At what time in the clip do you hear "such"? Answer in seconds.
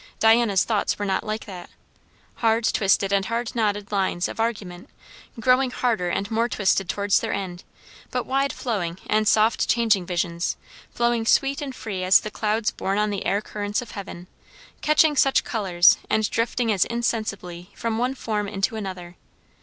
15.15-15.43